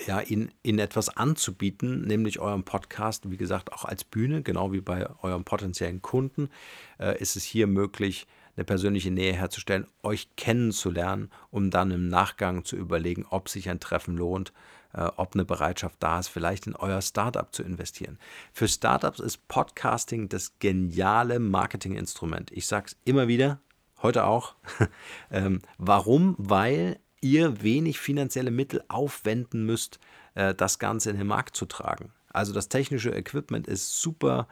ja, 0.06 0.20
ihnen, 0.20 0.50
ihnen 0.62 0.78
etwas 0.78 1.16
anzubieten, 1.16 2.02
nämlich 2.02 2.38
eurem 2.38 2.64
Podcast, 2.64 3.30
wie 3.30 3.36
gesagt, 3.36 3.72
auch 3.72 3.84
als 3.84 4.04
Bühne, 4.04 4.42
genau 4.42 4.72
wie 4.72 4.80
bei 4.80 5.08
eurem 5.22 5.44
potenziellen 5.44 6.02
Kunden, 6.02 6.50
äh, 6.98 7.18
ist 7.18 7.36
es 7.36 7.44
hier 7.44 7.66
möglich, 7.66 8.26
eine 8.56 8.64
persönliche 8.64 9.10
Nähe 9.10 9.32
herzustellen, 9.32 9.86
euch 10.02 10.28
kennenzulernen, 10.36 11.30
um 11.50 11.70
dann 11.70 11.90
im 11.92 12.08
Nachgang 12.08 12.64
zu 12.64 12.76
überlegen, 12.76 13.24
ob 13.30 13.48
sich 13.48 13.70
ein 13.70 13.80
Treffen 13.80 14.16
lohnt, 14.16 14.52
ob 14.92 15.34
eine 15.34 15.44
Bereitschaft 15.44 15.96
da 16.00 16.18
ist, 16.18 16.28
vielleicht 16.28 16.66
in 16.66 16.74
euer 16.74 17.00
Startup 17.00 17.54
zu 17.54 17.62
investieren. 17.62 18.18
Für 18.52 18.66
Startups 18.66 19.20
ist 19.20 19.46
Podcasting 19.46 20.28
das 20.28 20.58
geniale 20.58 21.38
Marketinginstrument. 21.38 22.50
Ich 22.50 22.66
sage 22.66 22.86
es 22.88 22.96
immer 23.04 23.28
wieder, 23.28 23.60
heute 24.02 24.24
auch. 24.24 24.54
ähm, 25.30 25.60
warum? 25.78 26.34
Weil 26.38 26.98
ihr 27.20 27.62
wenig 27.62 27.98
finanzielle 28.00 28.50
Mittel 28.50 28.82
aufwenden 28.88 29.64
müsst, 29.66 30.00
äh, 30.34 30.54
das 30.54 30.78
Ganze 30.78 31.10
in 31.10 31.18
den 31.18 31.26
Markt 31.26 31.56
zu 31.56 31.66
tragen. 31.66 32.12
Also 32.32 32.52
das 32.52 32.68
technische 32.68 33.10
Equipment 33.10 33.66
ist 33.66 34.00
super 34.00 34.48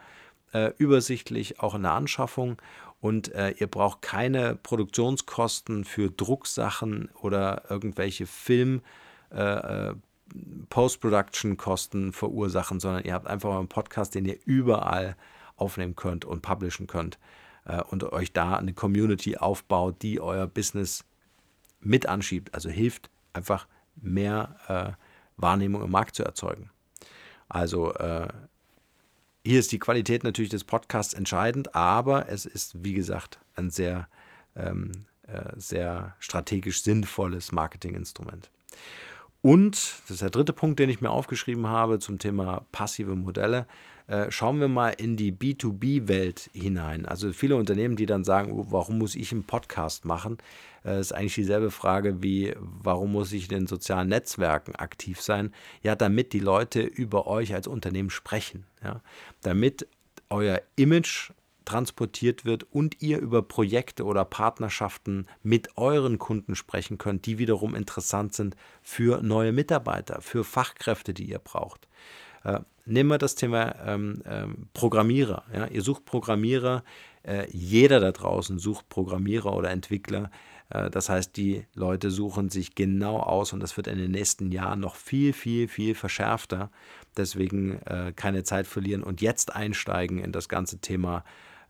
äh, 0.53 0.71
übersichtlich, 0.77 1.59
auch 1.59 1.75
in 1.75 1.83
der 1.83 1.93
Anschaffung. 1.93 2.61
Und 3.01 3.33
äh, 3.33 3.51
ihr 3.51 3.67
braucht 3.67 4.01
keine 4.01 4.55
Produktionskosten 4.55 5.85
für 5.85 6.11
Drucksachen 6.11 7.09
oder 7.21 7.63
irgendwelche 7.69 8.25
Film. 8.25 8.81
Post-Production-Kosten 10.69 12.13
verursachen, 12.13 12.79
sondern 12.79 13.03
ihr 13.03 13.13
habt 13.13 13.27
einfach 13.27 13.57
einen 13.57 13.67
Podcast, 13.67 14.15
den 14.15 14.25
ihr 14.25 14.37
überall 14.45 15.15
aufnehmen 15.55 15.95
könnt 15.95 16.25
und 16.25 16.41
publishen 16.41 16.87
könnt 16.87 17.17
äh, 17.65 17.81
und 17.81 18.03
euch 18.03 18.33
da 18.33 18.55
eine 18.55 18.73
Community 18.73 19.37
aufbaut, 19.37 20.01
die 20.01 20.19
euer 20.19 20.47
Business 20.47 21.05
mit 21.81 22.07
anschiebt, 22.07 22.53
also 22.53 22.69
hilft 22.69 23.09
einfach 23.33 23.67
mehr 23.95 24.55
äh, 24.67 25.03
Wahrnehmung 25.37 25.83
im 25.83 25.91
Markt 25.91 26.15
zu 26.15 26.23
erzeugen. 26.23 26.69
Also 27.47 27.93
äh, 27.93 28.27
hier 29.45 29.59
ist 29.59 29.71
die 29.71 29.79
Qualität 29.79 30.23
natürlich 30.23 30.51
des 30.51 30.63
Podcasts 30.63 31.13
entscheidend, 31.13 31.73
aber 31.75 32.29
es 32.29 32.45
ist, 32.45 32.83
wie 32.83 32.93
gesagt, 32.93 33.39
ein 33.55 33.69
sehr, 33.69 34.07
ähm, 34.55 34.91
äh, 35.23 35.53
sehr 35.55 36.15
strategisch 36.19 36.83
sinnvolles 36.83 37.51
Marketinginstrument. 37.51 38.51
Und, 39.41 40.01
das 40.03 40.11
ist 40.11 40.21
der 40.21 40.29
dritte 40.29 40.53
Punkt, 40.53 40.79
den 40.79 40.89
ich 40.89 41.01
mir 41.01 41.11
aufgeschrieben 41.11 41.67
habe 41.67 41.99
zum 41.99 42.19
Thema 42.19 42.65
passive 42.71 43.15
Modelle, 43.15 43.67
äh, 44.07 44.29
schauen 44.31 44.59
wir 44.59 44.67
mal 44.67 44.89
in 44.89 45.15
die 45.15 45.31
B2B-Welt 45.31 46.49
hinein. 46.53 47.05
Also 47.05 47.31
viele 47.31 47.55
Unternehmen, 47.55 47.95
die 47.95 48.05
dann 48.05 48.23
sagen, 48.23 48.51
oh, 48.51 48.67
warum 48.69 48.97
muss 48.97 49.15
ich 49.15 49.31
einen 49.31 49.43
Podcast 49.43 50.03
machen? 50.03 50.37
äh, 50.85 50.99
ist 50.99 51.13
eigentlich 51.13 51.35
dieselbe 51.35 51.71
Frage 51.71 52.21
wie, 52.21 52.53
warum 52.59 53.11
muss 53.11 53.31
ich 53.31 53.43
in 53.43 53.59
den 53.59 53.67
sozialen 53.67 54.09
Netzwerken 54.09 54.75
aktiv 54.75 55.21
sein? 55.21 55.53
Ja, 55.83 55.95
damit 55.95 56.33
die 56.33 56.39
Leute 56.39 56.81
über 56.81 57.27
euch 57.27 57.53
als 57.53 57.67
Unternehmen 57.67 58.09
sprechen. 58.09 58.65
Ja? 58.83 59.01
Damit 59.41 59.87
euer 60.29 60.61
Image 60.75 61.31
transportiert 61.69 62.45
wird 62.45 62.63
und 62.71 62.99
ihr 62.99 63.19
über 63.19 63.43
Projekte 63.43 64.03
oder 64.03 64.25
Partnerschaften 64.25 65.27
mit 65.43 65.77
euren 65.77 66.17
Kunden 66.17 66.55
sprechen 66.55 66.97
könnt, 66.97 67.27
die 67.27 67.37
wiederum 67.37 67.75
interessant 67.75 68.33
sind 68.33 68.55
für 68.81 69.21
neue 69.21 69.51
Mitarbeiter, 69.51 70.19
für 70.21 70.43
Fachkräfte, 70.43 71.13
die 71.13 71.29
ihr 71.29 71.37
braucht. 71.37 71.87
Äh, 72.43 72.61
nehmen 72.85 73.09
wir 73.09 73.19
das 73.19 73.35
Thema 73.35 73.75
ähm, 73.85 74.23
ähm, 74.25 74.67
Programmierer. 74.73 75.43
Ja? 75.53 75.67
Ihr 75.67 75.83
sucht 75.83 76.05
Programmierer, 76.05 76.83
äh, 77.21 77.45
jeder 77.51 77.99
da 77.99 78.11
draußen 78.11 78.57
sucht 78.57 78.89
Programmierer 78.89 79.55
oder 79.55 79.69
Entwickler. 79.69 80.31
Äh, 80.69 80.89
das 80.89 81.07
heißt, 81.07 81.37
die 81.37 81.67
Leute 81.75 82.09
suchen 82.09 82.49
sich 82.49 82.73
genau 82.73 83.19
aus 83.19 83.53
und 83.53 83.59
das 83.59 83.77
wird 83.77 83.85
in 83.85 83.99
den 83.99 84.09
nächsten 84.11 84.51
Jahren 84.51 84.79
noch 84.79 84.95
viel, 84.95 85.33
viel, 85.33 85.67
viel 85.67 85.93
verschärfter. 85.93 86.71
Deswegen 87.15 87.79
äh, 87.83 88.11
keine 88.15 88.43
Zeit 88.43 88.65
verlieren 88.65 89.03
und 89.03 89.21
jetzt 89.21 89.55
einsteigen 89.55 90.17
in 90.17 90.31
das 90.31 90.49
ganze 90.49 90.79
Thema 90.79 91.23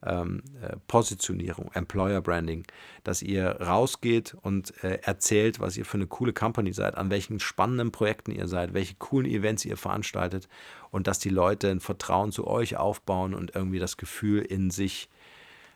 ähm, 0.06 0.44
äh, 0.62 0.75
Positionierung, 0.88 1.72
Employer 1.74 2.22
Branding, 2.22 2.65
dass 3.03 3.22
ihr 3.22 3.50
rausgeht 3.62 4.36
und 4.41 4.74
äh, 4.84 5.00
erzählt, 5.03 5.60
was 5.60 5.77
ihr 5.77 5.86
für 5.86 5.98
eine 5.98 6.08
coole 6.08 6.34
Company 6.34 6.74
seid, 6.74 6.96
an 6.96 7.10
welchen 7.10 7.39
spannenden 7.39 7.91
Projekten 7.91 8.32
ihr 8.32 8.48
seid, 8.48 8.74
welche 8.74 8.96
coolen 8.96 9.29
Events 9.29 9.65
ihr 9.65 9.77
veranstaltet 9.77 10.48
und 10.91 11.08
dass 11.08 11.20
die 11.20 11.29
Leute 11.29 11.70
ein 11.70 11.79
Vertrauen 11.79 12.32
zu 12.32 12.48
euch 12.48 12.77
aufbauen 12.77 13.34
und 13.34 13.56
irgendwie 13.56 13.79
das 13.79 13.98
Gefühl 13.98 14.42
in 14.42 14.72
sich 14.72 15.09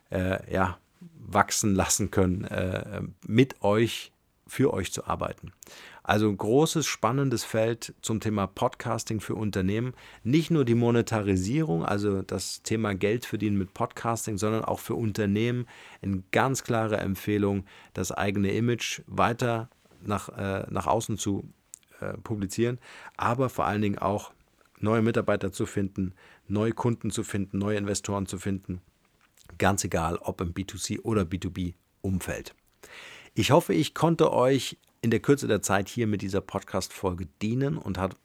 äh, 0.10 0.52
ja, 0.52 0.78
wachsen 1.20 1.76
lassen 1.76 2.12
können, 2.12 2.46
äh, 2.46 3.02
mit 3.26 3.62
euch, 3.62 4.12
für 4.48 4.74
euch 4.74 4.92
zu 4.92 5.08
arbeiten. 5.08 5.52
Also 6.04 6.28
ein 6.28 6.36
großes, 6.36 6.86
spannendes 6.86 7.46
Feld 7.46 7.94
zum 8.02 8.20
Thema 8.20 8.46
Podcasting 8.46 9.22
für 9.22 9.36
Unternehmen. 9.36 9.94
Nicht 10.24 10.52
nur 10.52 10.66
die 10.66 10.76
Monetarisierung, 10.76 11.86
also 11.86 12.22
das 12.22 12.62
Thema 12.62 12.94
Geld 12.94 13.26
verdienen 13.26 13.58
mit 13.58 13.74
Podcasting, 13.74 14.38
sondern 14.38 14.66
auch 14.66 14.80
für 14.80 14.96
Unternehmen 14.96 15.66
eine 16.02 16.22
ganz 16.32 16.66
klare 16.66 16.98
Empfehlung, 16.98 17.64
das 17.94 18.12
eigene 18.12 18.52
Image 18.52 19.02
weiter 19.08 19.70
nach, 20.06 20.28
äh, 20.38 20.66
nach 20.70 20.88
außen 20.88 21.18
zu 21.18 21.50
äh, 22.02 22.18
publizieren, 22.18 22.80
aber 23.16 23.48
vor 23.48 23.66
allen 23.66 23.82
Dingen 23.82 23.98
auch 23.98 24.34
neue 24.82 25.02
Mitarbeiter 25.02 25.54
zu 25.54 25.66
finden, 25.66 26.14
neue 26.50 26.74
Kunden 26.74 27.12
zu 27.12 27.24
finden, 27.24 27.60
neue 27.60 27.78
Investoren 27.78 28.26
zu 28.26 28.38
finden. 28.38 28.82
Ganz 29.58 29.86
egal, 29.86 30.18
ob 30.18 30.42
im 30.42 30.54
B2C 30.54 31.02
oder 31.04 31.22
B2B-Umfeld. 31.22 32.56
Ich 33.34 33.52
hoffe, 33.52 33.74
ich 33.74 33.94
konnte 33.94 34.34
euch 34.34 34.78
in 35.04 35.12
der 35.12 35.20
Kürze 35.20 35.48
der 35.48 35.62
Zeit 35.62 35.90
hier 35.90 36.08
mit 36.08 36.22
dieser 36.22 36.40
Podcast-Folge 36.40 37.28
dienen 37.42 37.78
und 37.78 37.98
hat 37.98 38.16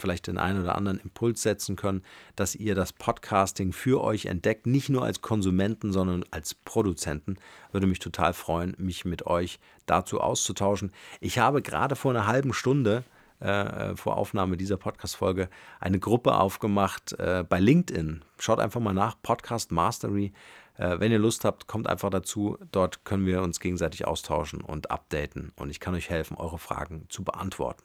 vielleicht 0.00 0.26
den 0.26 0.36
einen 0.36 0.60
oder 0.62 0.74
anderen 0.74 0.98
Impuls 0.98 1.42
setzen 1.42 1.76
können, 1.76 2.02
dass 2.34 2.56
ihr 2.56 2.74
das 2.74 2.92
Podcasting 2.92 3.72
für 3.72 4.02
euch 4.02 4.26
entdeckt, 4.26 4.66
nicht 4.66 4.88
nur 4.88 5.04
als 5.04 5.22
Konsumenten, 5.22 5.92
sondern 5.92 6.24
als 6.32 6.54
Produzenten. 6.54 7.36
Würde 7.70 7.86
mich 7.86 8.00
total 8.00 8.34
freuen, 8.34 8.74
mich 8.78 9.04
mit 9.04 9.26
euch 9.26 9.60
dazu 9.86 10.20
auszutauschen. 10.20 10.90
Ich 11.20 11.38
habe 11.38 11.62
gerade 11.62 11.94
vor 11.94 12.10
einer 12.10 12.26
halben 12.26 12.52
Stunde 12.52 13.04
äh, 13.38 13.94
vor 13.94 14.16
Aufnahme 14.16 14.56
dieser 14.56 14.76
Podcast-Folge 14.76 15.48
eine 15.78 16.00
Gruppe 16.00 16.34
aufgemacht 16.34 17.12
äh, 17.20 17.44
bei 17.48 17.60
LinkedIn. 17.60 18.24
Schaut 18.40 18.58
einfach 18.58 18.80
mal 18.80 18.94
nach, 18.94 19.14
Podcast 19.22 19.70
Mastery. 19.70 20.32
Äh, 20.78 21.00
wenn 21.00 21.12
ihr 21.12 21.18
Lust 21.18 21.44
habt, 21.44 21.66
kommt 21.66 21.86
einfach 21.86 22.08
dazu. 22.08 22.56
Dort 22.72 23.04
können 23.04 23.26
wir 23.26 23.42
uns 23.42 23.60
gegenseitig 23.60 24.06
austauschen 24.06 24.62
und 24.62 24.90
updaten 24.90 25.52
und 25.56 25.70
ich 25.70 25.80
kann 25.80 25.94
euch 25.94 26.08
helfen, 26.08 26.36
eure 26.36 26.58
Fragen 26.58 27.04
zu 27.10 27.24
beantworten. 27.24 27.84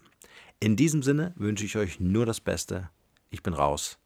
In 0.60 0.77
diesem 0.77 1.03
Sinne 1.03 1.34
wünsche 1.36 1.65
ich 1.65 1.75
euch 1.75 1.99
nur 1.99 2.25
das 2.25 2.39
Beste. 2.39 2.89
Ich 3.29 3.43
bin 3.43 3.53
raus 3.53 3.97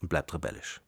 und 0.00 0.08
bleibt 0.08 0.32
rebellisch. 0.32 0.80